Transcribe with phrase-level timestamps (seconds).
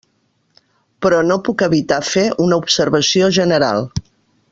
[1.05, 3.85] Però no puc evitar de fer una observació general.